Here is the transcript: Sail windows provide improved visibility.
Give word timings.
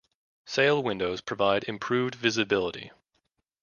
Sail 0.45 0.81
windows 0.81 1.21
provide 1.21 1.63
improved 1.65 2.15
visibility. 2.15 2.89